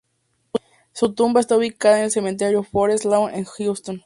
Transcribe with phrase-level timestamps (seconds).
[0.93, 3.99] Su tumba está ubicada en el cementerio Forest Lawn en Houston.